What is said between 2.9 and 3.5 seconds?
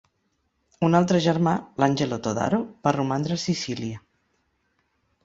romandre a